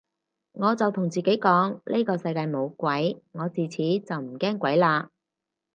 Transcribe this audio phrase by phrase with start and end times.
[0.53, 5.09] 我就同自己講呢個世界冇鬼，我自此就唔驚鬼嘞